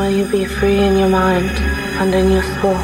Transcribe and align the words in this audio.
will 0.00 0.10
you 0.10 0.24
be 0.30 0.46
free 0.46 0.78
in 0.78 0.96
your 0.96 1.10
mind 1.10 1.50
and 2.00 2.14
in 2.14 2.30
your 2.30 2.42
soul? 2.42 2.74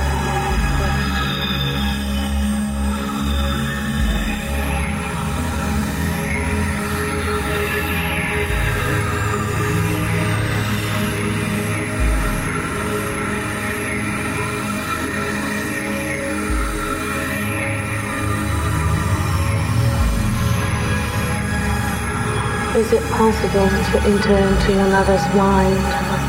Is 22.77 22.93
it 22.93 23.03
possible 23.13 23.69
to 23.69 24.03
enter 24.05 24.37
into 24.37 24.73
another's 24.85 25.35
mind? 25.35 26.26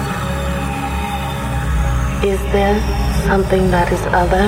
Is 2.27 2.41
there 2.51 2.77
something 3.25 3.71
that 3.71 3.89
is 3.89 4.01
other? 4.07 4.47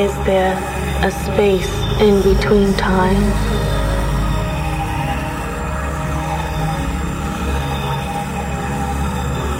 Is 0.00 0.14
there 0.26 0.54
a 1.02 1.10
space 1.10 1.68
in 2.00 2.22
between 2.22 2.72
time? 2.74 3.20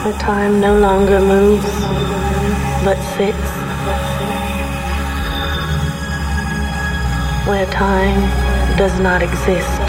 Where 0.05 0.19
time 0.21 0.61
no 0.61 0.79
longer 0.79 1.19
moves, 1.19 1.65
but 2.85 3.03
sits. 3.17 3.56
Where 7.47 7.65
time 7.67 8.77
does 8.77 8.99
not 8.99 9.23
exist. 9.23 9.86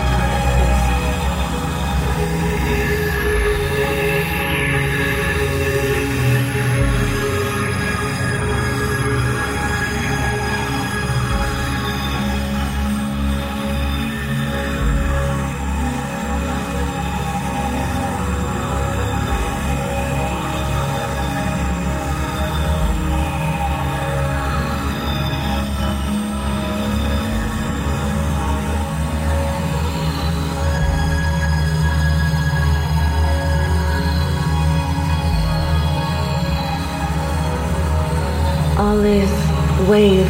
Wave. 39.85 40.27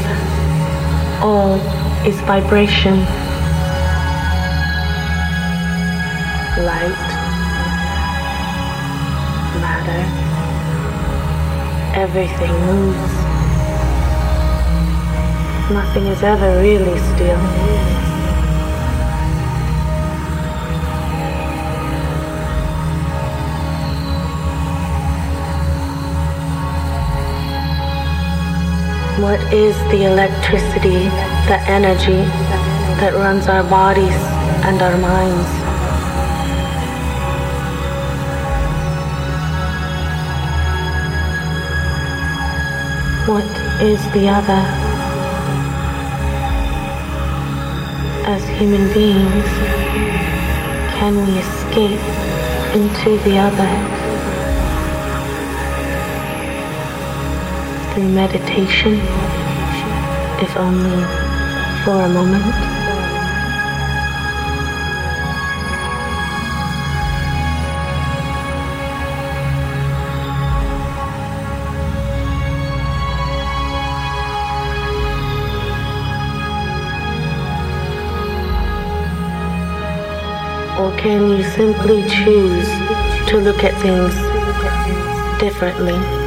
All 1.22 1.56
is 2.06 2.20
vibration. 2.22 2.98
Light. 6.64 7.08
Matter. 9.62 10.04
Everything 11.96 12.54
moves. 12.66 13.14
Nothing 15.72 16.08
is 16.08 16.24
ever 16.24 16.62
really 16.62 16.98
still. 17.16 17.77
What 29.20 29.42
is 29.52 29.76
the 29.90 30.04
electricity, 30.04 31.10
the 31.50 31.60
energy 31.66 32.22
that 33.02 33.16
runs 33.16 33.48
our 33.48 33.64
bodies 33.64 34.14
and 34.64 34.80
our 34.80 34.96
minds? 34.96 35.50
What 43.28 43.82
is 43.82 44.00
the 44.14 44.30
other? 44.30 44.62
As 48.30 48.48
human 48.60 48.94
beings, 48.94 49.50
can 50.94 51.16
we 51.26 51.40
escape 51.40 52.00
into 52.76 53.18
the 53.24 53.40
other? 53.40 53.97
Through 57.98 58.10
meditation, 58.10 58.94
if 60.40 60.56
only 60.56 61.04
for 61.84 62.00
a 62.00 62.08
moment. 62.08 62.46
Or 80.80 80.96
can 81.00 81.32
you 81.32 81.42
simply 81.42 82.04
choose 82.04 82.68
to 83.30 83.40
look 83.40 83.64
at 83.64 83.74
things 83.82 84.14
differently? 85.42 86.27